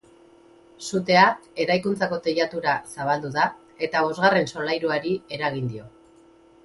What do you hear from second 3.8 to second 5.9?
eta bosgarren solairuari eragin dio.